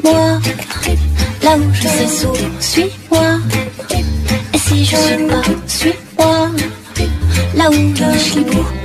[0.00, 0.40] Suis-moi,
[1.42, 3.38] là où je sais sourd, suis-moi.
[4.54, 6.50] Et si je suis pas, suis-moi,
[7.54, 8.79] là où je suis beau.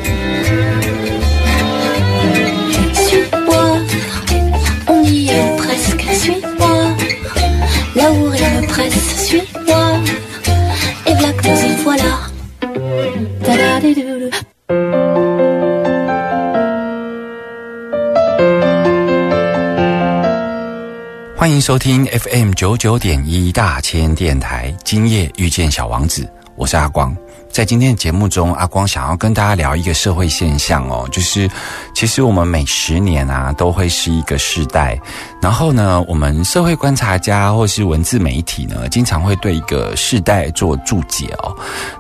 [21.76, 27.14] 收听 FM 九九点一大千电台，今夜遇见小王子，我是阿光。
[27.52, 31.52] 在今天的节目中，阿光想要跟大家聊一个社会现象哦，就是
[31.94, 34.98] 其实我们每十年啊都会是一个世代，
[35.42, 41.54] 然后呢，我们社会观察家或是文字媒体呢，经常会对一个世代做注解哦。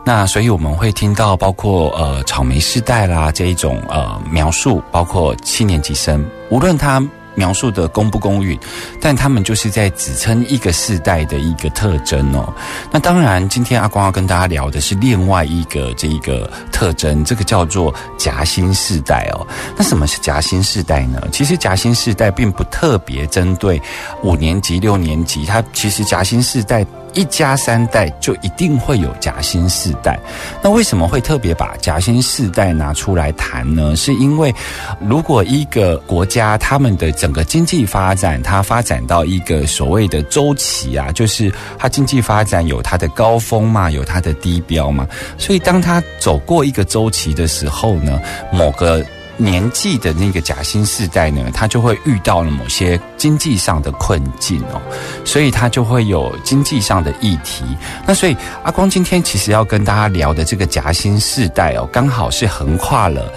[0.05, 7.05] 那所以我们会听到包括呃草莓世代啦这一种呃描述，包括七年级生，无论他。
[7.35, 8.57] 描述的公不公允，
[8.99, 12.51] 但他们就是在指称一个世代的一个特征哦。
[12.91, 19.45] 那当然，今天阿光要跟大家聊的是另外一个这一个特征，这个叫做夹心世代哦。
[19.77, 21.21] 那什么是夹心世代呢？
[21.31, 23.81] 其实夹心世代并不特别针对
[24.23, 26.85] 五年级、六年级，它其实夹心世代。
[27.15, 30.19] 一家三代就一定会有夹心世代，
[30.61, 33.95] 那为什么会特别把夹心世代拿出来谈呢？
[33.95, 34.53] 是因为
[34.99, 48.21] 如果一个国家他们的整个经济发展，它发展到一个所谓的周期啊，就是它经济发展有它的高峰嘛，有它的低标嘛，所以当它走过一个周期的时候呢，
[48.51, 49.03] 某个。
[49.37, 54.81] 年纪的那个夹心世代呢，他就会遇到了某些经济上的困境哦，
[55.23, 57.65] 所以他就会有经济上的议题。
[58.07, 63.31] 那所以阿光今天其实要跟大家聊的这个夹心世代哦，刚好是横跨了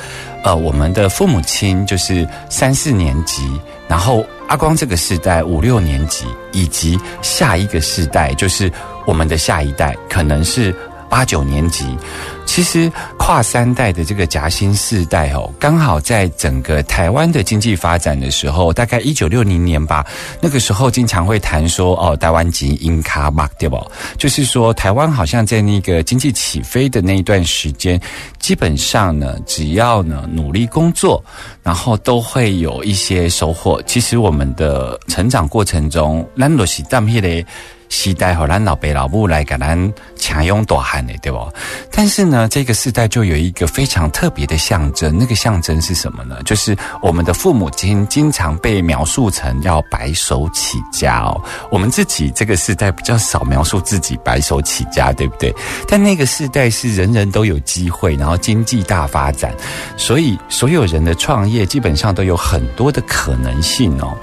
[0.45, 8.73] 呃我们的父母亲就是三四年级，然后阿光这个世代五六年级，以及下一个世代就是
[9.05, 10.75] 我们的下一代，可能是
[11.09, 11.97] 八九年级。
[12.45, 20.05] 其实跨三代的这个夹心世代哦，刚好在整个台湾的经济发展的时候，大概一九六零年吧，
[20.41, 23.79] 那个时候经常会谈说哦，台湾籍英卡 mark 对不？
[24.17, 28.01] 就是说台湾好像在那个经济起飞的那一段时间，
[28.39, 31.23] 基本上呢，只要呢努力工作，
[31.63, 33.81] 然后都会有一些收获。
[33.83, 37.47] 其实我们的成长过程中，咱都是当迄个。
[37.91, 41.53] 时代和咱老爸老母来给咱强拥大汉的，对不？
[41.91, 46.37] 但是呢，这个时代就有一个非常特别的象征，那个象征是什么呢？
[46.45, 51.41] 就是我们的父母亲经常被描述成要白手起家哦。
[51.71, 55.55] 我们自己这个时代比较少描述自己白手起家，对不对？
[55.89, 59.55] 但那个时代是人人都有机会，然后经济大发展，
[59.97, 64.17] 所以所有人的创业基本上都有很多的可能性哦。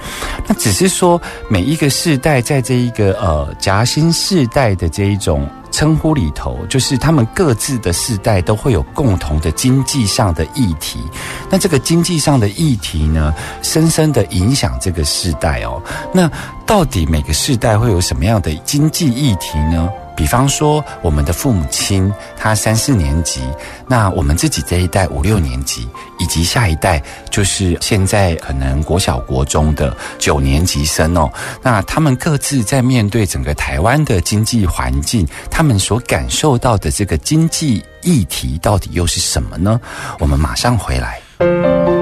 [0.46, 3.46] 那只是说每一个世代在这一个呃。
[3.58, 11.00] 夹心世代的这一种称呼里头，就是他们各自的世代都会有共同的经济上的议题。
[11.50, 15.82] 那这个经济上的议题呢，深深的影响这个世代哦。
[16.12, 16.30] 那
[16.64, 19.88] 到底每个世代会有什么样的经济议题呢？
[20.16, 23.42] 比方说，我们的父母亲他三四年级，
[23.86, 25.86] 那我们自己这一代五六年级，
[26.18, 31.30] 以及下一代就是现在可能国小国中的九年级生哦，
[31.62, 39.78] 那他们各自在面对整个台湾的经济环境，他们所感受到的这个经济议题到底又是什么呢？
[40.18, 41.95] 我们马上回来。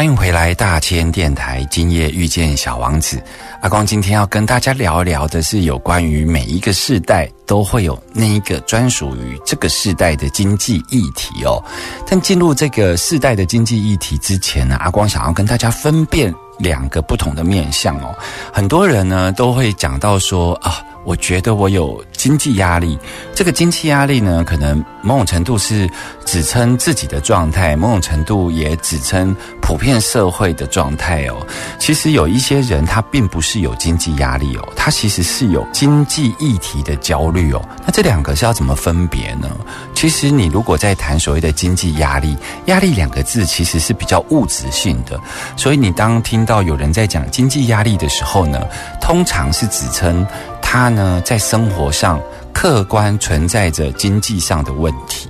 [0.00, 1.62] 欢迎回来，大千电台。
[1.70, 3.22] 今夜遇见小王子，
[3.60, 11.62] 阿光今天要跟大家聊一聊的是有关于每一个世代都会有那一个专属于这个世代的经济议题哦。
[12.08, 18.16] 但进入这个世代的经济议题之前呢，阿光想要跟大家分辨两个不同的面向哦。
[18.54, 22.98] 很多人呢都会讲到说啊，我觉得我有经济压力。
[23.34, 25.88] 这个经济压力呢，可能某种程度是
[26.24, 31.46] 指称自己的状态，某种程度也指称普遍社会的状态哦。
[31.78, 37.62] 其实有一些人他并不是有经济压力哦，他其实是有经济议题的焦虑哦。
[37.86, 39.48] 那这两个是要怎么分别呢？
[39.94, 42.36] 其实你如果在谈所谓的经济压力，
[42.66, 45.18] 压力两个字其实是比较物质性的，
[45.56, 48.66] 所以你当听到有人在讲经济压力的时候呢，
[49.00, 50.26] 通常是指称
[50.72, 52.22] 他呢在生活上
[52.52, 55.28] 客观存在着经济上的问题，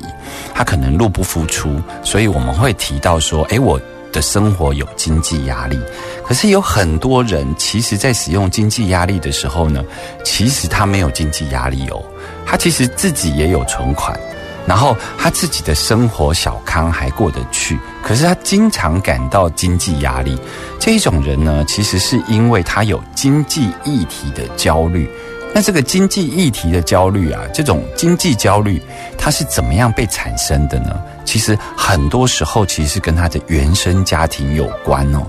[0.54, 3.81] 他可能入不敷出，所以我们会提到说，诶，我
[4.12, 5.81] 的生活有经济压力。
[6.26, 9.82] 可是有很多人其实在使用经济压力的时候呢，
[10.22, 12.04] 其实他没有经济压力哦，
[12.44, 14.20] 他其实自己也有存款。
[14.66, 20.38] 然后他自己的生活小康还过得去，可是他经常感到经济压力。
[20.78, 25.10] 这一种人呢，其实是因为他有经济议题的焦虑。
[25.52, 28.81] 那这个经济议题的焦虑啊，这种经济焦虑，
[29.19, 31.02] 它是怎么样被产生的呢？
[31.25, 35.26] 其实很多时候其实是跟他的原生家庭有关哦。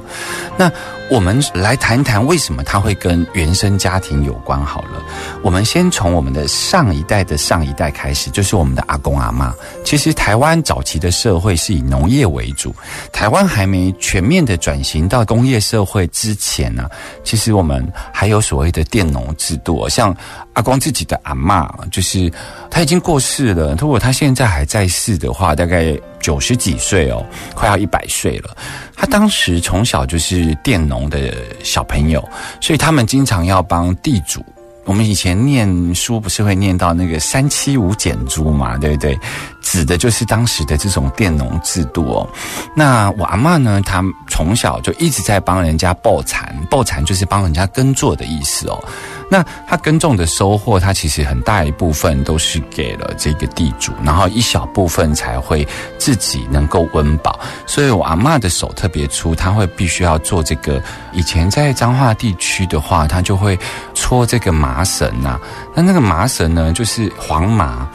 [0.58, 0.72] 那
[1.10, 5.04] 我们来谈谈为什么他会跟原生家庭有关好了。
[5.42, 9.54] 我们先从我们的上一代的上一代开始，就是我们的阿公阿妈。
[9.84, 12.74] 其实台湾早期的社会是以农业为主，
[13.12, 16.90] 台湾还没全面的转型到工业社会之前呢，
[17.26, 19.90] 其实我们还有所谓的佃农制度。
[19.90, 20.16] 像
[20.54, 22.32] 阿光自己的阿妈，就是
[22.70, 23.76] 他已经过世了。
[23.80, 27.26] 如果他现在还在世的话，大概九十几岁哦，
[27.56, 28.56] 快要一百岁了。
[28.96, 31.34] 他当时从小就是佃农的
[31.64, 32.28] 小朋友，
[32.60, 34.44] 所以他们经常要帮地主。
[34.84, 39.18] 我们以前念书不是会念到那个三七五减租嘛，对不对？
[39.62, 42.28] 指的就是当时的这种佃农制度哦。
[42.76, 48.84] 那我阿妈呢，她从小就一直在帮人家抱蚕，抱蚕就是帮人家耕作的意思哦。
[49.34, 55.66] 那他耕种的收获，他其实很大一部分都是给了这个地主，然后一小部分才会
[55.98, 57.40] 自己能够温饱。
[57.66, 60.84] 所以我阿妈的手特别粗，他会必须要做这个。
[61.14, 63.58] 以前在彰化地区的话，他就会
[63.94, 65.40] 搓这个麻绳呐。
[65.74, 67.88] 那那个麻绳呢，就是黄麻。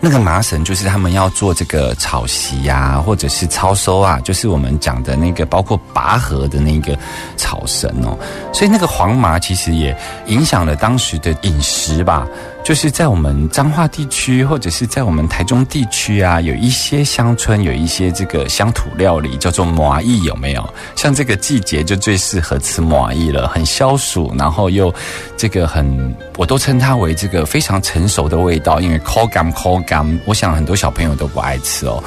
[0.00, 6.96] 那个麻绳就是他们要做这个草席呀，或者是操收啊，就是我们讲的那个包括拔河的那个
[7.36, 8.18] 草绳哦。
[8.52, 9.96] 所以那个黄麻其实也
[10.26, 12.26] 影响了当时的饮食吧。
[12.64, 20.74] 就是在我们彰化地区，或者是在我们台中地区啊，有一些乡村有一些这个乡土料理叫做麻意，有没有？
[20.96, 24.92] 像这个季节就最适合吃麻意了，很消暑，然后又
[25.36, 32.02] 这个很，我都称它为这个非常成熟的味道，因为口感口感，我想很多小朋友都不爱吃哦。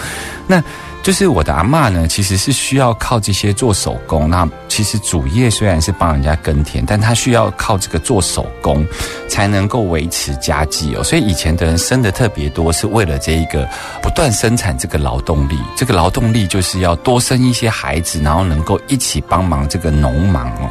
[0.48, 0.62] 那。
[1.07, 4.30] 就是我的阿妈呢，其实是需要靠这些做手工。
[4.30, 8.86] 那其实主业虽然是帮人家耕田，但他需要靠这个做手工
[9.30, 11.04] 才能够维持家计哦。
[11.06, 13.65] 所以以前的人生的特别多，是为了这一个
[14.01, 15.57] 不断生产这个劳动力。
[15.77, 20.69] 这个劳动力就是要多生一些孩子，然后能够一起帮忙这个农忙哦。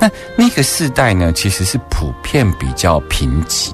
[0.00, 3.72] 那那个世代呢，其实是普遍比较贫瘠。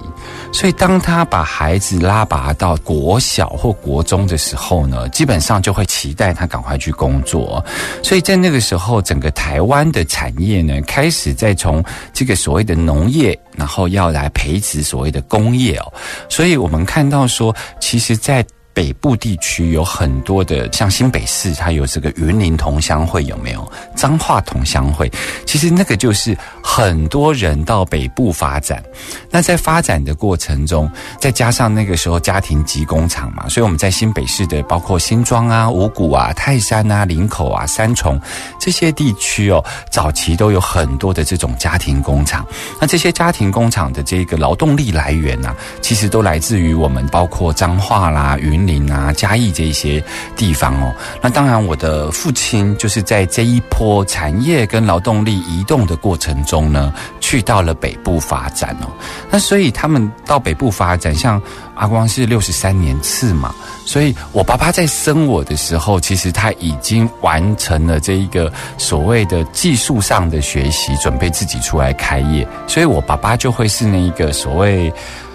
[0.52, 7.64] 所以，当他把孩子拉拔到国小或国中的时候呢，基本上就会期待他赶快去工作。
[8.02, 15.92] 所以在那个时候，整个台湾的产业呢，开始在从这个所谓的农业，然后要来培植所谓的工业哦。
[16.28, 18.44] 所以我们看到说，其实，在
[18.76, 25.10] 北部地区有很多的，像新北市，它有这个云林同乡会，有没有彰化同乡会？
[25.46, 28.84] 其实那个就是很多人到北部发展。
[29.30, 38.20] 那在发展的过程中，再加上那个时候家庭级工厂嘛，所以我们在新北市的包括新庄啊、五股啊、泰山啊、林口啊、三重
[38.60, 42.46] 这些地区哦，早期都有很多的这种家庭工厂。
[42.78, 48.65] 那这些家庭工厂的这个劳动力来源呢，其实都来自于我们包括彰化啦、云。
[48.66, 50.02] 林啊，嘉义这一些
[50.36, 58.86] 地方哦，那当然，我的父亲就是在这一波产业跟劳动力移动的过程中呢，去到了北部发展哦。
[59.30, 61.40] 那所以他们到北部发展，像
[61.74, 63.54] 阿光是六十三年次嘛，
[63.84, 74.92] 所以我爸爸在生我的时候，其实他已经完成了这一个所谓的技术上的学习，准备自己出来开业，所以我爸爸就会是那一个所谓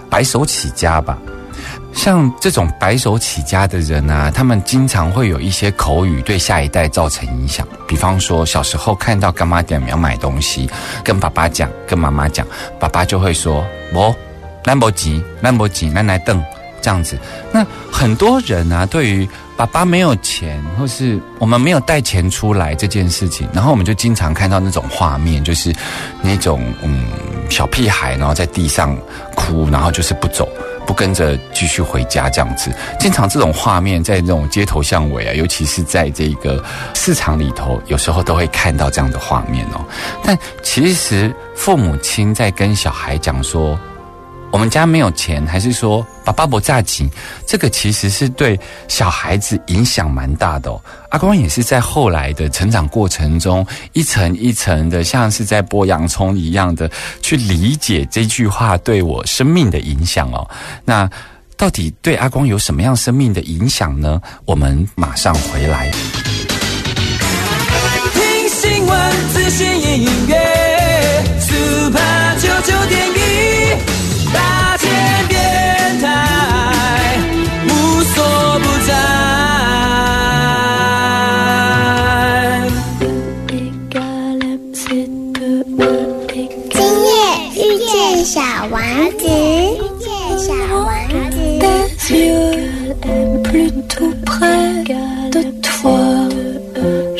[0.10, 1.18] 白手起家吧。
[1.94, 7.68] 像这种白手起家的人啊，他们经常会有一些口语对下一代造成影响。
[7.88, 10.70] 比方说，小时候看到干妈店要买东西，
[11.04, 12.46] 跟爸爸讲，跟妈妈讲，
[12.80, 14.16] 爸爸就会说：“我
[14.64, 16.44] 兰博基，兰博基，奶奶等。”
[16.82, 17.16] 这样子。
[17.52, 25.72] 那很多人啊，对于爸爸没有钱，或是我们没有带钱出来这件事情，然后我们就经常看到那种画面，就是
[26.22, 27.06] 那种嗯。
[27.52, 28.98] 小屁孩，然后在地上
[29.36, 30.48] 哭，然后就是不走。
[30.94, 39.86] 跟着继续回家这样子，经常这种画面在这种街头巷尾啊，尤其是在这个市场里头，有时候都会看到这样的画面哦。
[40.24, 43.80] 但其实父母亲在跟小孩讲说。
[44.52, 47.10] 我们家没有钱，还是说爸爸不炸紧？
[47.48, 50.80] 这个其实是对小孩子影响蛮大的哦。
[51.10, 56.92] 阿光也是在后来的成长过程中，一层一层的，像是在剥洋葱一样的
[57.22, 60.48] 去理解这句话对我生命的影响哦。
[60.84, 61.10] 那
[61.56, 64.22] 到底对阿光有什么样生命的影响呢？
[64.46, 65.90] 我们马上回来。
[68.14, 70.38] 听新闻，资讯音乐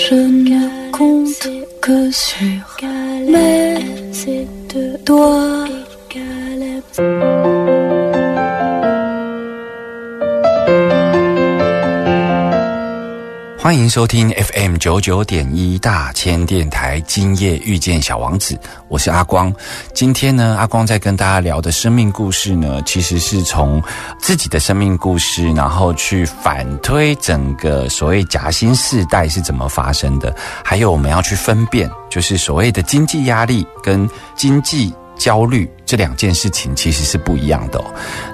[0.10, 1.48] Je ne compte
[1.80, 2.64] que sur
[3.30, 3.78] mes
[5.06, 5.81] doigts.
[13.62, 19.54] 欢迎收听 FM 九九点一大千电台，今夜遇见小王子，我是阿光。
[19.94, 23.80] 今天呢，阿光在跟大家聊的生命故事呢，其实是从
[24.20, 34.92] 自己的生命故事，然后去反推整个所谓夹心世代是怎么发生的，还有我们要去分辨，就是所谓的经济压力跟经济。
[35.18, 37.84] 焦虑这两件事情其实是不一样的哦。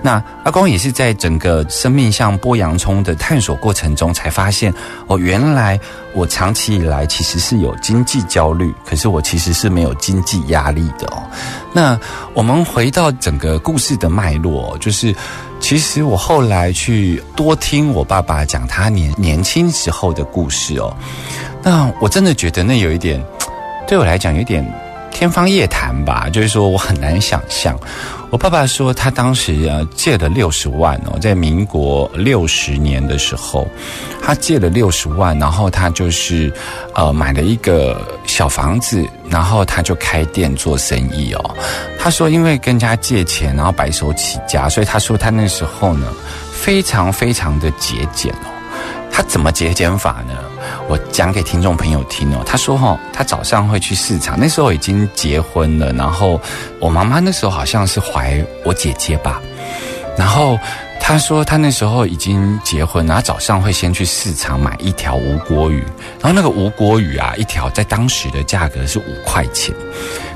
[0.04, 4.72] 那阿光也是在整个生命像剥洋葱的探索过程中，才发现
[5.08, 5.80] 哦，原来
[6.14, 11.24] 我长期以来其实是有经济焦虑，可是我其实是没有经济压力的哦。
[11.74, 12.00] 那
[12.36, 15.16] 我们回到整个故事的脉络，就是
[15.60, 20.96] 其实我后来去多听我爸爸讲他年年轻时候的故事哦，
[21.64, 23.20] 那我真的觉得那有一点
[23.88, 24.64] 对我来讲有点。
[25.18, 27.76] 天方夜谭吧，就是说我很难想象。
[28.30, 33.68] 我爸爸说，他当时啊借了六十万哦，在民国六十年的时候，
[34.22, 36.54] 他借了六十万，然后他就是
[36.94, 41.56] 呃买了一个小房子，然后他就开店做生意哦。
[41.98, 46.14] 他说，因为跟人家借钱，然后白手起家，所以他说他那时候呢
[46.52, 48.54] 非常非常的节俭哦。
[49.18, 50.36] 他怎么节俭法呢？
[50.88, 52.44] 我讲给听众朋友听哦。
[52.46, 56.40] 他说哈，他早上会去市场，那时候已经结婚了，然后
[56.80, 59.42] 我妈妈那时候好像是怀我姐姐吧。
[60.16, 60.56] 然后
[61.00, 65.84] 他说他那时候已经结婚，然后早上会先去市场买一条无锅鱼，
[66.22, 69.74] 然后那个无锅鱼啊，一条在当时的价格是五块钱。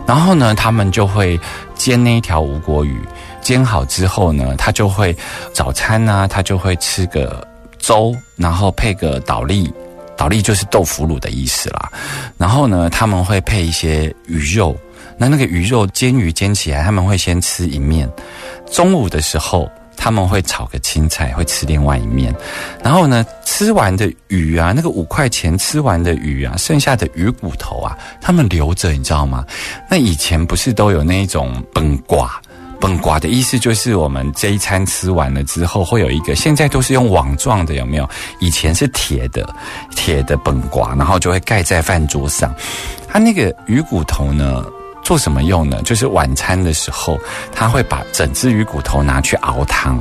[0.07, 1.39] 然后呢，他们就会
[1.75, 2.99] 煎那一条无锅鱼，
[3.41, 5.15] 煎好之后呢，他就会
[5.53, 7.47] 早餐呢，他就会吃个。
[7.81, 9.71] 粥，然后配个倒粒，
[10.15, 11.91] 倒粒就是豆腐乳的意思啦。
[12.37, 14.75] 然后呢，他们会配一些鱼肉，
[15.17, 18.09] 那那个鱼肉煎鱼煎起来，他们会先吃一面。
[18.71, 22.33] 中午的时候，他们会炒个青菜，会吃另外一面。
[22.83, 29.45] 然后呢，吃完的鱼啊，那个五块钱吃完的鱼啊，剩下的鱼骨头啊，他们留着，你知道吗？
[29.89, 32.41] 那以前不是都有那一种崩挂？
[32.81, 38.09] 本瓜的意思就是我们这一餐吃完了之后，会有一个现在都是用网状的，有没有？
[38.39, 39.47] 以前是铁的，
[39.95, 42.53] 铁的本瓜，然后就会盖在饭桌上。
[43.07, 44.65] 它那个鱼骨头呢？
[45.11, 45.81] 做什么用呢？
[45.83, 47.19] 就是晚餐的时候，
[47.53, 49.99] 他会把整只鱼骨头拿去熬汤。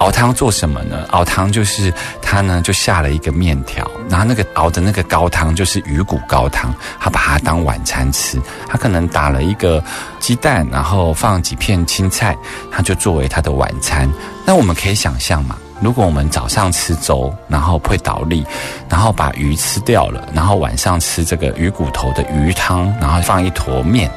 [0.00, 1.06] 熬汤做什么呢？
[1.12, 8.38] 熬汤就是他呢就下了一个面条，然后那个熬的那个高汤就是鱼骨高汤，他把它当晚餐吃。
[8.68, 9.82] 他可能打了一个
[10.20, 12.36] 鸡蛋，然后放几片青菜，
[12.70, 14.06] 他就作为他的晚餐。
[14.44, 18.44] 那我们可以想象嘛，如果我们早上吃粥，然后配倒粒，
[18.90, 24.10] 然后把鱼吃掉了，然后晚上吃这个鱼骨头的鱼汤，然后放一坨面。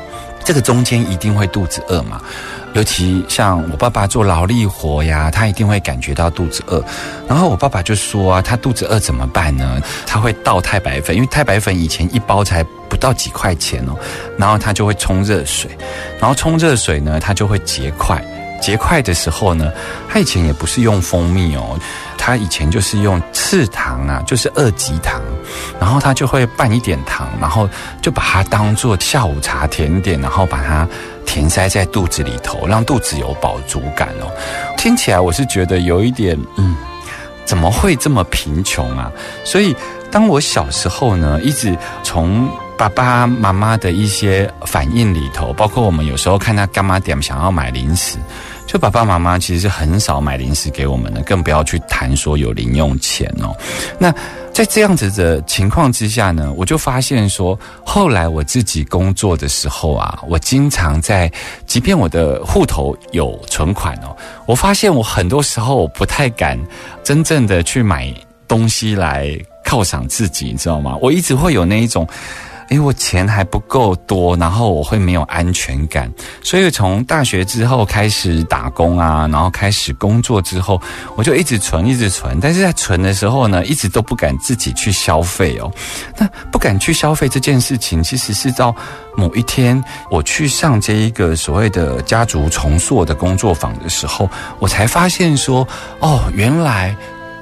[0.48, 2.22] 这个中间一定会肚子饿嘛，
[2.72, 6.82] 尤其像我爸爸做劳力活呀，他一定会感觉到肚子饿。
[7.28, 9.82] 然后我爸爸就说啊，他肚子饿怎么办呢？
[10.06, 14.00] 他会倒太白粉，因为太白粉以前一包才不到几块钱哦。
[14.38, 15.70] 然后他就会冲热水，
[16.18, 18.24] 然后冲热水呢，他就会结块。
[18.62, 19.70] 结块的时候呢，
[20.08, 21.78] 他以前也不是用蜂蜜哦，
[22.18, 25.22] 他以前就是用赤糖啊，就是二级糖，
[25.80, 27.70] 然后他就会拌一点糖，然后
[28.02, 30.88] 就把它当做下午茶甜点，然后把它
[31.26, 34.32] 填塞在肚子里头，让肚子有饱足感哦。
[34.78, 36.76] 听起来我是觉得有一点，嗯，
[37.46, 39.12] 怎么会这么贫穷啊？
[39.44, 39.76] 所以
[40.12, 48.18] 当我小时候呢，一直从爸爸妈妈的一些反应里头，包括我们有时候看他干妈点想要买零食，
[48.68, 53.56] 就爸爸妈妈其实是很少买零食给我们的，更不要去谈说有零用钱哦。
[53.98, 54.14] 那
[54.54, 61.32] 在这样子的情况之下呢，我就发现说，后来我自己工作的时候啊，我经常在，
[61.66, 66.60] 即便我的户头有存款哦，我发现我很多时候我不太敢
[67.04, 68.14] 真正的去买
[68.50, 69.30] 东西来
[69.64, 70.98] 犒赏自己，你知道吗？
[71.02, 72.06] 我一直会有那一种。
[72.70, 80.82] 因为，我钱还不够多，然后我会没有安全感，所以从大学之后开始打工啊，然后开始工作之后，
[81.16, 82.40] 我就一直存，一直存。
[82.42, 85.72] 但是在存的时候呢，一直都不敢自己去消费哦。
[86.18, 88.76] 那不敢去消费这件事情，其实是到
[89.16, 89.82] 某一天
[90.12, 95.68] 我去上这一个所谓的家族重塑的工作坊的时候，我才发现说，
[96.00, 96.96] 哦，原来。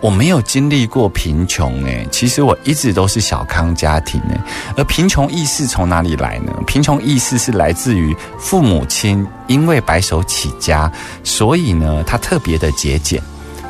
[0.05, 4.39] 我没有经历过贫穷诶，其实我一直都是小康家庭诶。
[4.77, 6.53] 而贫穷意识从哪里来呢？
[6.67, 10.91] 贫穷意识是来自于父母亲因为白手起家，
[11.23, 13.19] 所以呢，他特别的节俭。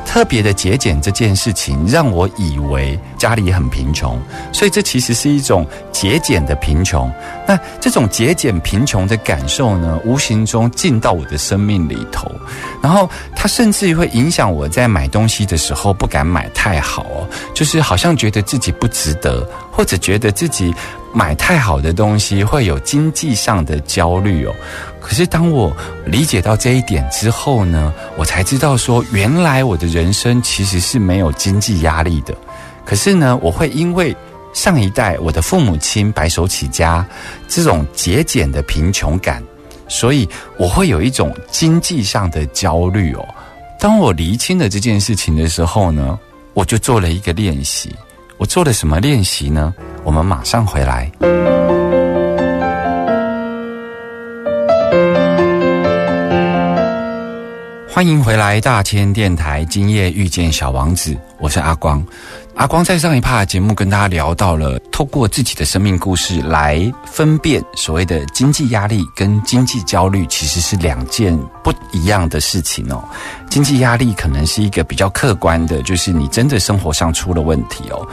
[0.04, 4.16] 特别的节俭这件事情，让我以为家里很贫穷，
[4.52, 7.10] 所以这其实是一种节俭的贫穷。
[7.46, 12.30] 那这种节俭贫穷的感受呢，无形中进到我的生命里头，
[12.82, 20.74] 然后它甚至于会影响我在买东西的时候不敢买太好哦，就是好像觉得自己不值得，或者觉得自己
[21.12, 24.52] 买太好的东西会有经济上的焦虑哦。
[25.00, 25.72] 可是当我
[26.04, 32.34] 理解到这一点之后呢，我才知道说，原来我的人生其实是没有经济压力的。
[32.84, 34.14] 可是呢，我会因为
[34.56, 37.06] 上一代我的父母亲白手起家，
[37.46, 39.42] 这种节俭的贫穷感，
[39.86, 43.28] 所以我会有一种经济上的焦虑哦。
[43.78, 46.18] 当我厘清了这件事情的时候呢，
[46.54, 47.94] 我就做了一个练习。
[48.38, 49.74] 我做了什么练习呢？
[50.02, 51.12] 我们马上回来。
[57.86, 62.02] 欢迎回来，大千电台，今夜遇见小王子，我是阿光。
[62.56, 73.02] 阿光在上一趴节目跟大家聊到了，透过自己的生命故事来分辨所谓的经济压力跟经济焦虑，其实是两件不一样的事情哦。
[73.50, 78.06] 经济压力可能是一个比较客观的，就是你真的生活上出了问题哦。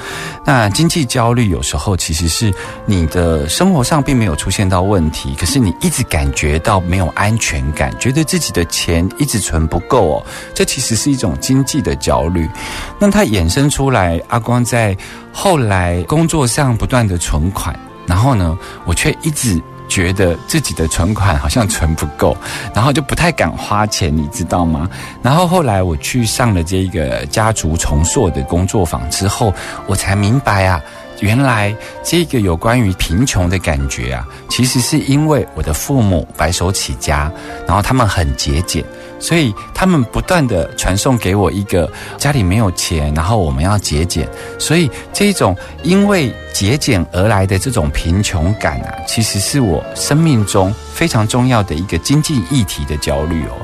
[0.43, 2.51] 那经济焦虑有时候其实是
[2.87, 10.25] 你的生活上并没有出现到问题，可是你一直感觉到没有安全感，觉得自己的钱一直存不够哦。
[10.55, 12.49] 这其实是一种经济的焦虑。
[12.97, 14.97] 那它衍生出来，阿光在
[15.31, 19.61] 后来工作上不断的存款，然后呢，我却一直。
[19.87, 22.35] 觉得自己的存款好像存不够，
[22.73, 24.89] 然后就不太敢花钱，你知道吗？
[25.21, 29.53] 然后后来我去上了这个家族重塑的工作坊之后，
[29.85, 30.81] 我才明白啊，
[31.19, 37.31] 原来这个有关于贫穷的感觉啊，其实是因为我的父母白手起家，
[37.67, 38.83] 然后他们很节俭。
[39.23, 44.27] 所以他们不断的传送给我一个家里没有钱，然后我们要节俭。
[44.59, 53.55] 所以这种因为节俭而来的这种贫穷感啊，其实是我生命中非常重要的一个经济议题的焦虑哦。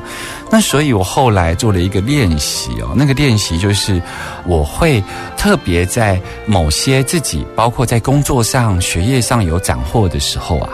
[0.50, 4.02] 那所以我后来做了一个练习哦，那个练习就是
[4.46, 5.04] 我会
[5.36, 10.70] 特别在某些自己，包括在工作上、学业上有斩获的时候啊，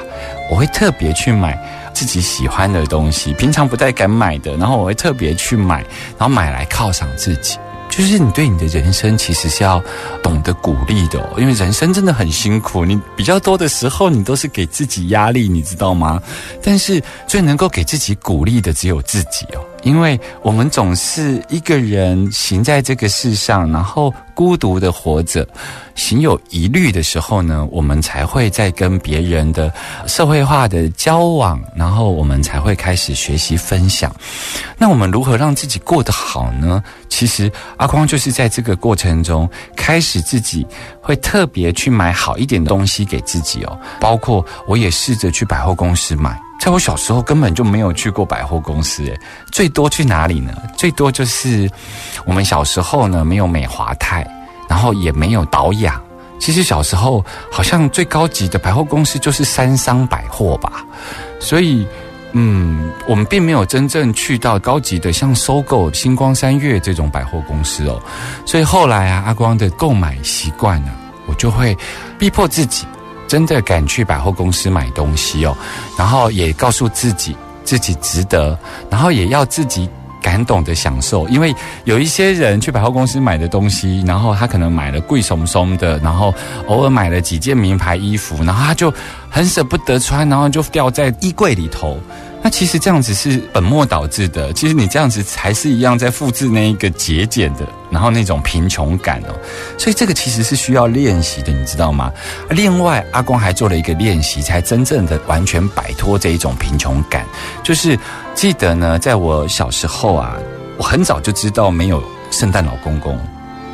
[0.52, 1.60] 我会特别去买。
[1.96, 5.78] 自己喜欢的东西，平常不太敢买的，然后我会特别去买，
[6.20, 7.58] 然后买来犒赏自己。
[7.90, 9.82] 就是你对你的人生其实是要
[10.22, 12.84] 懂得鼓励的，因为人生真的很辛苦。
[12.84, 16.22] 你比较多的时候，你都是给自己压力，你知道吗？
[16.62, 19.64] 但是最能够给自己鼓励的只有自己哦。
[19.86, 25.48] 因为我们总是一个人行在这个世上，然后孤独的活着，
[25.94, 29.72] 行有疑虑的时候呢，我们才会在跟别人的
[30.08, 34.14] 社会化的交往，然后我们才会开始学习分享。
[34.76, 36.84] 那我们如何让自己过得好呢？
[37.08, 40.66] 其实阿光就是在这个过程中，开始自己
[41.00, 46.36] 会特别去买好一点的东西给自己哦，包括我也试着去百货公司买。
[46.60, 49.20] 在我小时候根本就没有去过百货公司，诶，
[49.52, 50.52] 最多去哪里呢？
[50.76, 51.70] 最多就是
[52.26, 54.26] 我们小时候呢没有美华泰，
[54.68, 56.02] 然后也没有导雅。
[56.40, 60.84] 其实小时候好像最高级的百货公司就是三商百货吧。
[61.40, 61.88] 所以，
[62.32, 68.02] 嗯，我们并没有真正去到高级的，像收购星光三月这种百货公司哦。
[68.46, 70.92] 所以后来啊，阿光的购买习惯呢，
[71.28, 71.78] 我就会
[72.18, 72.86] 逼迫自己。
[73.28, 75.56] 真的敢去百货公司买东西哦，
[75.98, 78.58] 然后也告诉自己自己值得，
[78.90, 79.90] 然后也要自己
[80.22, 86.34] 敢懂得享受，因为有一些人去百货公司买的东西，然后他可能买了贵松松的，然后
[86.68, 88.94] 偶尔买了几件名牌衣服，然后他就
[89.30, 92.00] 很舍不得穿，然后就掉在衣柜里头。
[92.46, 94.54] 那其实这样子是本末倒置的。
[94.54, 99.34] 其实你这样子还是一样在复制那一个节俭的，然后那种贫穷感哦。
[99.80, 102.14] 所以这个其实是需要练习的，你知道吗？
[102.52, 107.26] 另外，阿光还做了一个练习，才真正的完全摆脱这一种贫穷感。
[107.64, 107.98] 就是
[108.36, 110.38] 记得呢，在我小时候啊，
[110.78, 113.20] 我很早就知道没有圣诞老公公，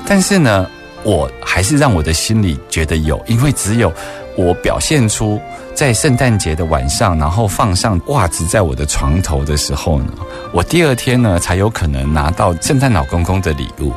[0.08, 0.66] 但是呢，
[1.04, 3.92] 我还是让我的心里觉得有，因为只有
[4.38, 5.42] 我表现出。
[5.74, 10.14] 在圣诞节的晚上，然后放上袜子在我的床头的时候呢，
[10.54, 13.92] 我第二天呢才有可能拿到圣诞老公公的礼物。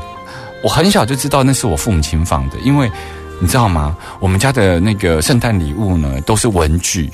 [0.62, 2.90] 我很小就知道那是我父母亲放的，因为
[3.38, 3.94] 你知道吗？
[4.18, 7.10] 我们家的那个圣诞礼物呢都是文具，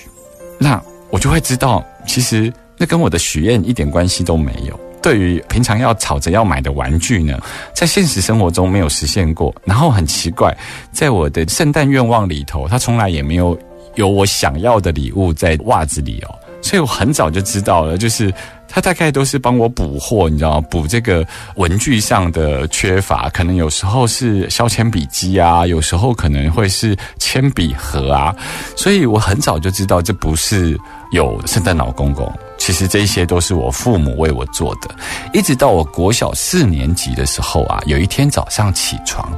[0.57, 4.79] 那我就会知道，其实那跟我的许愿一点关系都没有。
[5.03, 7.37] 对于平常要吵着要买的玩具呢，
[7.75, 9.53] 在现实生活中没有实现过。
[9.65, 10.57] 然后很奇怪，
[10.93, 13.59] 在我的圣诞愿望里头，它从来也没有。
[13.95, 18.33] 有我想要的礼物在袜子里哦，所以我很早就知道了，就是
[18.69, 20.67] 他大概都是帮我补货，你知道吗？
[20.71, 21.27] 补这个
[21.57, 28.35] 文具上的缺乏，可能有时候是削铅笔机啊，有时候可能会是铅笔盒啊，
[28.77, 30.79] 所以我很早就知道这不是
[31.11, 34.89] 有圣诞老公公，其实这些都是我父母为我做的。
[35.33, 39.33] 一直到我国小四年级的时候啊，有一天早上起床。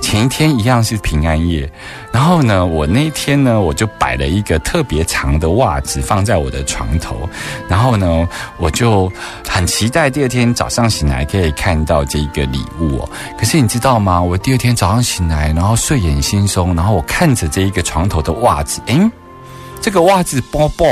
[0.00, 1.70] 前一天一样是平安夜，
[2.10, 7.28] 然后呢，我那天呢，我就摆了一个特别长的袜子放在我的床头，
[7.68, 9.12] 然后呢，我就
[9.46, 13.10] 很期待第二天早上醒来可以看到这个礼物哦。
[13.38, 14.22] 可是你知道吗？
[14.22, 19.10] 我第二天早上醒来，然后睡眼惺忪，然后我看着这一个床头的袜子，诶，
[19.82, 20.86] 这个袜子包包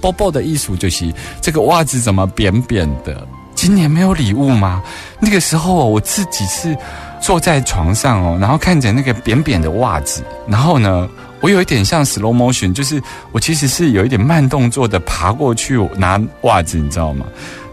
[0.00, 3.26] 包包的艺术就是这个袜子怎么扁扁的？
[3.56, 4.82] 今年没有礼物吗？
[5.18, 6.76] 那个时候我自己是。
[7.22, 11.08] 坐在床上哦，然后看着那个扁扁的袜子，然后呢，
[11.40, 17.24] 我有一点像 slow motion，就是我其实是有一点慢动作的爬过去拿袜子，你知道吗？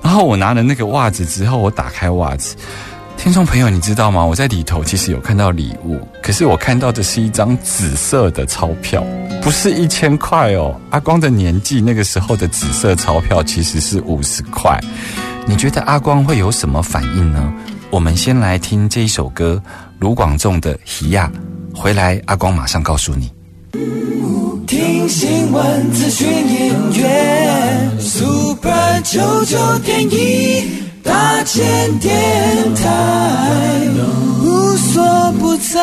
[0.03, 2.55] 然后我拿了那个袜子之后，我打开袜子，
[3.17, 4.23] 听众朋友，你知道吗？
[4.23, 9.03] 我在里头其实有看到礼物，可是我看到的是一张紫色的钞票，
[9.41, 10.79] 不是一千块哦。
[10.91, 14.79] 阿光的年纪那个时候的紫色钞票其实是五十块，
[15.47, 17.51] 你觉得阿光会有什么反应呢？
[17.91, 19.61] 我们先来听这一首歌，
[19.97, 21.31] 卢广仲的《喜亚》。
[21.77, 23.31] 回来，阿光马上告诉你。
[24.67, 33.81] 听新闻、资讯、音乐，Super 九九点一大千电台，
[34.43, 35.79] 无所不在。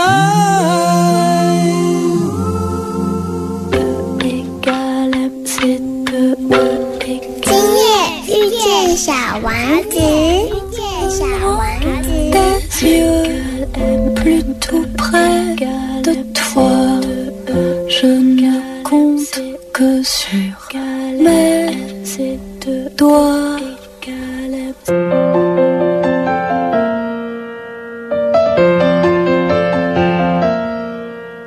[7.42, 7.82] 今夜
[8.28, 8.30] 遇
[8.62, 9.52] 见小王
[9.90, 11.65] 子，遇见小王。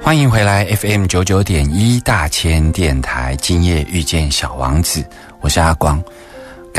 [0.02, 5.06] 欢迎回来，FM 九九点一大千电台，今夜遇见小王子，
[5.42, 6.04] 我是阿光。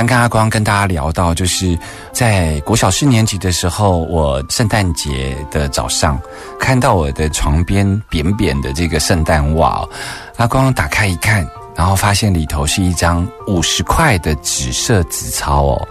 [0.01, 1.79] 刚刚阿光跟大家聊到，就是
[2.11, 6.19] 在国小四年级的时候，我圣诞节的早上
[6.59, 9.87] 看到我的床边扁扁的这个圣诞袜，
[10.39, 15.89] 阿光打开一看，然后发现里头是一张五十块的紫色纸钞哦。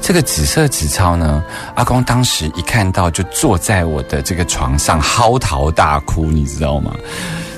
[0.00, 1.44] 这个紫色纸钞呢，
[1.74, 6.94] 阿光当时一看到就坐在我的这个床上嚎啕大哭，你知道吗？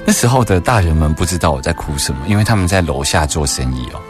[0.04, 4.00] 那时候的大人们不知道我在哭什么，因为他们在楼下做生意哦。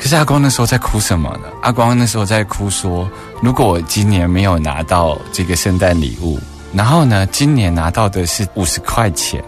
[0.00, 1.48] 可是阿光那时候在哭什么呢？
[1.60, 3.06] 阿光那时候在哭说
[3.42, 6.38] ：“如果我今年没有拿到这个圣诞礼物，
[6.72, 9.44] 然后呢，今年拿到的是五十块钱，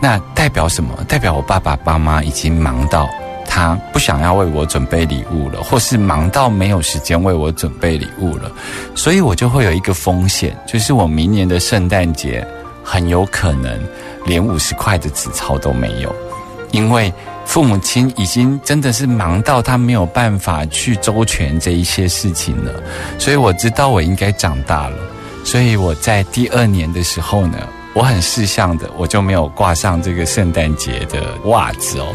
[0.00, 0.94] 那代表什么？
[1.08, 3.10] 代表我爸爸妈妈已经忙到
[3.44, 8.48] 他不想要为我准备礼物了，或是忙到没有时间为我准备礼物了。
[8.94, 12.46] 所以我就会有一个风险，就是我明年的圣诞节
[12.84, 13.76] 很有可能
[14.24, 16.14] 连五十块的纸钞都没有，
[16.70, 17.12] 因为。”
[17.50, 22.72] 父母亲已经真的是忙到他没有办法去周全这一些事情了，
[23.18, 24.96] 所以我知道我应该长大了，
[25.44, 27.58] 所以我在第二年的时候呢。
[27.92, 32.06] 我很识相的，我就没有挂上这个圣诞节的袜子哦。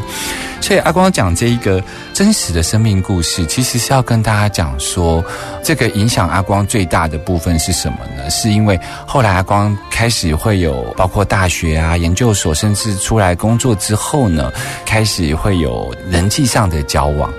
[0.66, 1.80] 所以阿光讲这一个
[2.12, 5.24] 真实的生命故事，其实是要跟大家讲说，
[5.64, 8.28] 这个影响阿光最大的部分是什么呢？
[8.32, 14.52] 是因为后来阿光开始会有包括大学啊、研究所，甚至出来工作之后呢，
[14.88, 17.32] 开始会有人际上的交往。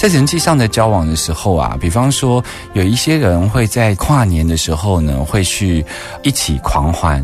[0.00, 5.84] 在人际上的交往的时候啊，比方说有一些人会在跨年的时候呢，会去
[6.22, 7.22] 一起狂欢。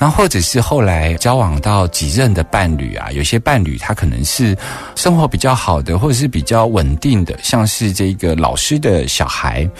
[0.00, 4.56] 那或者是后来交往到几任的伴侣啊，有些伴侣他可能是
[4.96, 9.70] 生活比较好的，或者是比较稳定的，像是这个老师的小孩，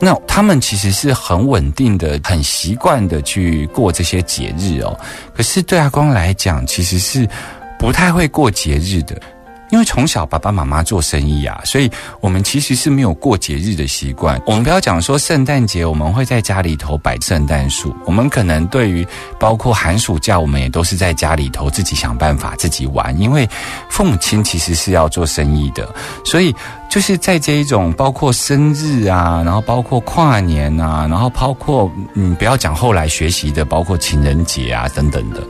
[0.00, 4.98] 那他们其实是很稳定的，很习惯的去过这些节日哦。
[5.32, 7.24] 可是对阿光来讲，其实是
[7.78, 9.14] 不太会过节日的。
[9.74, 14.40] 因为从小爸爸妈妈做生意啊，所以我们其实是没有过节日的习惯。
[14.46, 17.92] 我们不要讲说圣诞节，我们会在家里头摆圣诞树。
[18.06, 19.04] 我们可能对于
[19.36, 23.20] 包括寒暑假，我们也都是在家里头自己想办法自己玩。
[23.20, 23.50] 因为
[23.90, 25.92] 父母亲其实是要做生意的，
[26.24, 26.54] 所以
[26.94, 35.42] 就是在这一种包括生日啊，然后包括跨年啊，然后包括嗯，不要讲后来学习的，包括情人节啊等等的，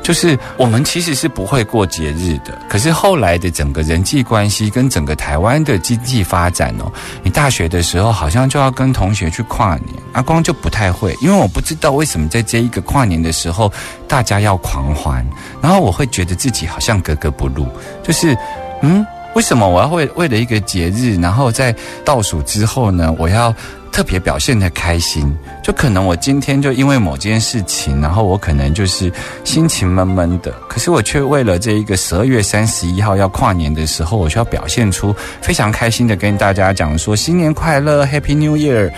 [0.00, 2.56] 就是我们其实是不会过节日的。
[2.68, 6.84] 可是后来的整个人际关系跟整个台湾的经济发展哦，
[7.24, 13.72] 你大学的时候好像就要跟同学去跨年，阿光就不太会，因为我不知道为什么在这一个跨年的时候
[14.06, 15.26] 大家要狂欢，
[15.60, 17.66] 然后我会觉得自己好像格格不入，
[18.04, 18.38] 就是
[18.82, 23.54] 嗯，为什么我要为为了一个节日，然后在倒数之后呢，我要。
[23.92, 29.12] 特别表现的开心，就可能我今天就因为某件事情，然后我可能就是
[29.44, 38.90] 心情闷闷的，可是我却为了这一个十二月三十一号要跨年的时候，我需要表现出非常开心的跟大家讲说新年快乐，Happy New Year。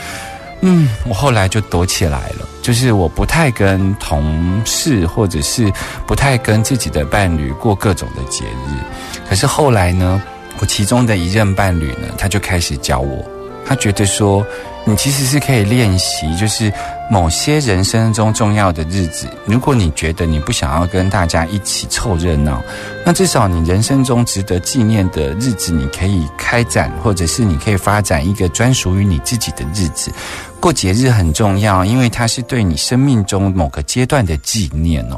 [0.66, 5.70] 嗯，我后来就躲起来了，就是我不太跟同事或者是
[6.06, 9.28] 不太跟自己的伴侣过各种的节日。
[9.28, 10.22] 可是后来呢，
[10.58, 13.22] 我其中的一任伴侣呢，他就开始教我，
[13.66, 14.44] 他觉得说。
[14.86, 16.70] 你其实是可以练习，就是
[17.10, 22.62] 某些人生中重要的日子，如果你觉得你不想要跟大家一起凑热闹，
[23.02, 30.12] 那至少你人生中值得纪念的日子，你可以开展，或者是你可以发展一个专属于你自己的日子。
[30.60, 35.16] 过节日很重要，因为它是对你生命中某个阶段的纪念哦。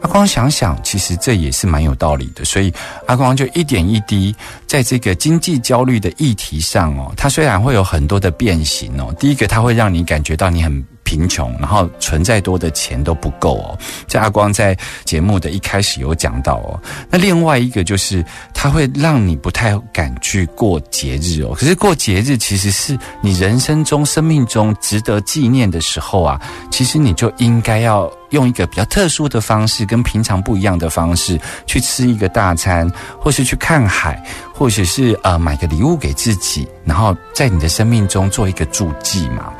[0.00, 2.72] 阿光想想，其实这也是蛮有道理的，所以
[3.06, 4.34] 阿光就一点一滴，
[4.66, 10.84] 在这个经济焦虑的议题上哦，它虽然会有很多的变形哦，第一个它会让你感觉到你很。
[11.08, 13.78] 贫穷，然后存再多的钱都不够哦。
[14.06, 16.78] 这阿光在节目的一开始有讲到哦。
[17.08, 21.54] 那另外一个就是，它会让你不太敢去过节日哦。
[21.54, 26.38] 可是过节日其实是你人生中、生命中值得纪念的时候啊。
[26.70, 34.22] 其实你就应该要用一个比较特殊的方式，跟平常不一样的方式去吃一个大餐，或是去看海，
[34.54, 39.52] 或者是呃买个礼物给自己，然后在你的生命中做一个注记嘛。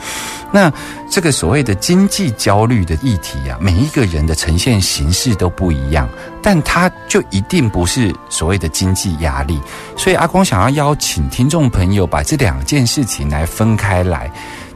[0.50, 0.72] 那
[1.11, 6.09] 这个所谓的经济焦虑的议题啊，每一个人的呈现形式都不一样，
[6.42, 9.61] 但它就一定不是所谓的经济压力。
[9.94, 14.31] 所以阿光想要邀请听众朋友把这两件事情来分开来。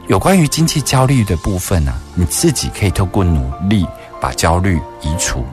[0.07, 3.87] 有关于经济焦虑的部分呢，你自己可以透过努力
[4.19, 5.45] 把焦虑移除。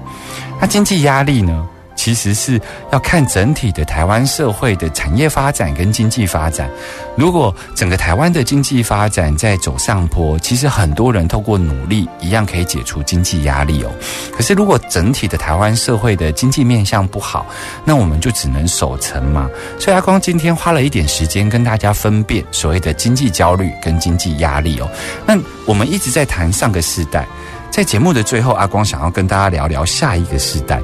[0.60, 1.66] 那经济压力呢？
[2.00, 2.58] 其实是
[2.90, 6.66] 要看整体的台湾社会的产业发展跟经济发展。
[7.14, 13.90] 如果整个台湾的经济发展在走上坡，其实很多人透过努力一样可以解除经济压力哦。
[14.34, 17.44] 可是如果整体的台湾社会的经济面向不好，
[17.84, 19.50] 那我们就只能守城嘛。
[19.78, 24.90] 所以阿光今天花了一点时间跟大家分辨所谓的经济焦虑跟经济压力哦。
[25.26, 27.26] 那我们一直在谈上个世代。
[27.70, 30.82] 在节目的最后，阿光想要跟大家聊聊下一个时代。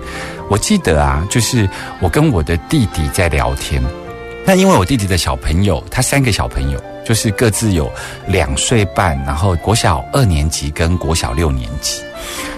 [0.49, 1.69] 我记得啊，就是
[2.01, 3.83] 我跟我的弟弟在聊天。
[4.45, 7.91] 那因为我弟弟的小朋友，他三个小朋友，就是各自有
[8.29, 12.01] 两岁半，然后国小二年级跟国小六年级。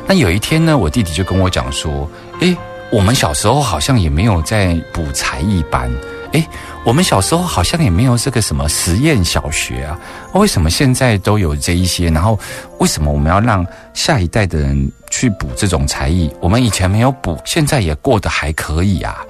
[0.06, 2.06] 那有一天呢，我弟弟就跟我讲说
[2.40, 2.54] ：“诶，
[2.90, 5.90] 我们小时候好像也没有在补才艺班。”
[6.34, 6.46] 哎，
[6.84, 9.98] 我们小时候好像也没有这个什么实验小学啊，
[10.34, 12.10] 为什么现在都有这一些？
[12.10, 12.38] 然后
[12.80, 16.30] 为什么我们要让下一代的人去补这种才艺？
[16.40, 19.24] 我们以前没有补，现在也过得还可以啊。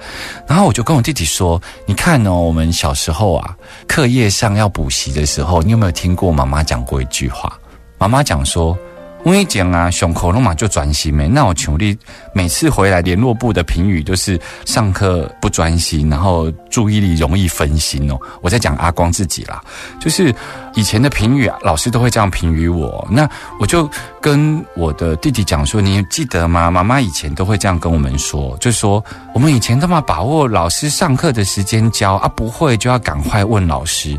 [0.47, 3.55] 然后我就跟我弟弟说：“你看哦，我们小时候啊，
[3.87, 7.57] 课业上要补习的时候，你有没有听过妈妈讲过一句话？
[7.97, 8.77] 妈妈讲说。”
[9.23, 11.27] 我跟你讲啊，胸口那嘛就专心没。
[11.27, 11.95] 那我求你
[12.33, 18.17] 每次回来联络部的评语都是上课不专心，然后注意力容易分心哦。
[18.41, 19.61] 我在讲阿光自己啦，
[19.99, 20.33] 就是
[20.73, 23.05] 以前的评语，老师都会这样评语我。
[23.11, 23.29] 那
[23.59, 23.89] 我就
[24.21, 26.71] 跟我的弟弟讲说，你记得吗？
[26.71, 29.03] 妈妈以前都会这样跟我们说，就说
[29.33, 34.17] 我们以前都嘛把握老师上课的时间教啊，不会就要赶快问老师。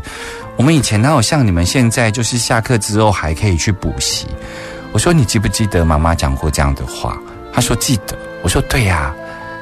[0.57, 4.27] 我们以前哪有像你们现在，就是下课之后还可以去补习。
[4.91, 7.17] 我说你记不记得妈妈讲过这样的话？
[7.53, 8.17] 他说记得。
[8.43, 9.13] 我说对呀，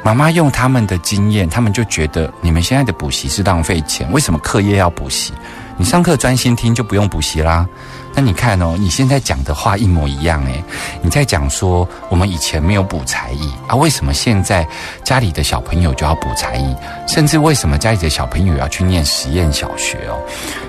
[0.03, 5.33] 妈妈妈用他们的经验，他们就觉得你们现在的补习是浪费钱，为什么课业要补习？
[5.77, 7.67] 你上课专心听就不用补习啦。
[8.15, 10.63] 那你看哦，你现在讲的话一模一样诶，
[11.01, 14.67] 你在讲说我们以前没有补才艺啊，为什么现在
[15.03, 16.75] 家里的小朋友就要补才艺？
[17.07, 20.19] 甚至为什么家里的小朋友要去念实验小学哦？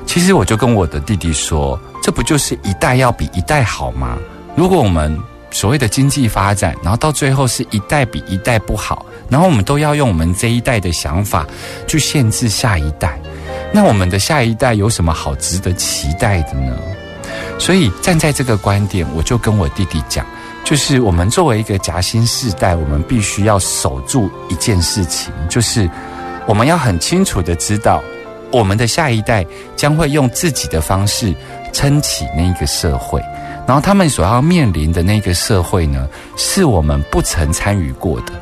[0.06, 4.18] 其实我就跟我的弟弟说，这不就是一代要比一代好吗？
[4.56, 5.16] 如果我们
[5.50, 11.46] 所谓的经济发展，然后到最后是一代比一代不好，然后我们都要用我们这一代的想法
[11.86, 13.18] 去限制下一代，
[13.72, 16.76] 那我们的下一代有什么好值得期待的呢？
[17.58, 20.24] 所以站在这个观点，我就跟我弟弟讲，
[20.64, 25.88] 就是我们作为一个夹心世代，我们必须要守住一件事情，就是
[26.46, 28.02] 我们要很清楚的知道，
[28.52, 31.34] 我们的下一代将会用自己的方式
[31.72, 33.20] 撑起那个社会。
[33.70, 38.32] 然后他们所要面临的那个社会呢，是我们不曾参与过的。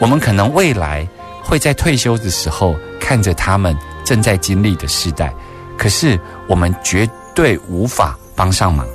[0.00, 1.04] 我们可能未来
[1.42, 5.34] 会在退休的时候看着他们正在经历的时代，
[5.76, 8.86] 可是我们绝对无法帮上忙。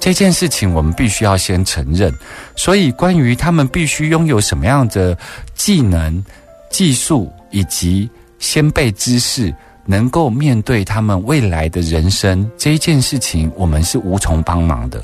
[0.00, 2.12] 这件事情我们必须要先承认。
[2.56, 5.16] 所以，关于他们必须拥有什么样的
[5.54, 6.20] 技能、
[6.68, 9.54] 技术以及先辈知识。
[9.90, 15.02] 能够面对他们未来的人生这一件事情，我们是无从帮忙的。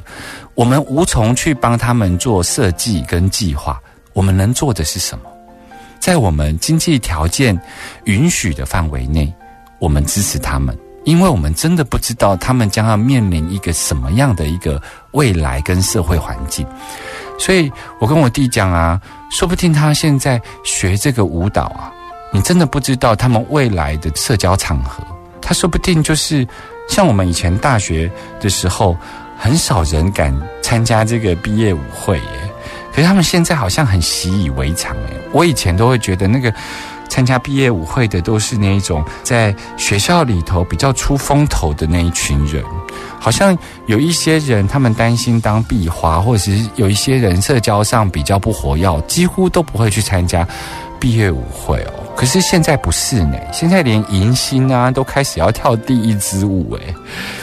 [0.55, 3.81] 我们无从去帮他们做设计跟计划。
[4.13, 5.25] 我们能做的是什么？
[5.99, 7.59] 在我们经济条件
[8.05, 9.33] 允许的范围内，
[9.79, 14.81] 我们支持他们，因为我们真的不知道他们将要面临一个什么样的一个
[15.13, 16.67] 未来跟社会环境。
[17.39, 21.91] 所以我跟我弟讲啊，说不定他现在学这个舞蹈啊。
[22.35, 25.05] 你真的不知道他们未来的社交场合，
[25.41, 26.45] 他说不定就是
[26.89, 28.97] 像我们以前大学的时候，
[29.39, 32.51] 很少人敢参加这个毕业舞会耶。
[32.93, 35.21] 可是他们现在好像很习以为常耶。
[35.31, 36.53] 我以前都会觉得那个
[37.09, 42.65] 参加毕业舞会的都是那一种在学校里头比较出风头的那一群人，
[43.21, 50.45] 好像有一些人他们担心当壁花，或者是有一些人社交上比较不活跃，几乎都不会去参加
[50.99, 52.04] 毕业舞会哦。
[52.17, 56.95] 可是现在不是呢，现在连迎新啊都开始要跳第一支舞诶，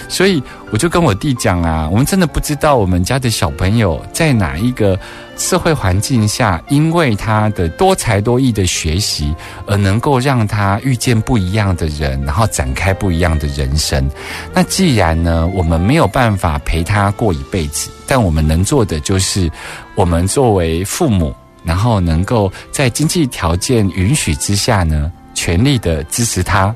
[0.07, 4.97] 所以我就跟我弟讲啊，我们真的不知道我们家的小朋友在哪一个
[5.37, 9.35] 社会环境下，因为他的多才多艺的学习，
[9.67, 14.09] 而能够让他遇见不一样的人，然后展开不一样的人生。
[14.53, 19.51] 那既然呢，我们没有办法陪他过一辈子，但我们能做的就是，
[19.95, 21.35] 我们作为父母。
[21.63, 26.75] 然后能够在经济条件允许之下呢，全力的支持他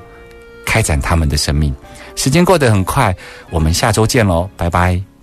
[0.65, 1.73] 开展他们的生命。
[2.15, 3.15] 时间过得很快，
[3.49, 5.14] 我们下周见喽，拜拜。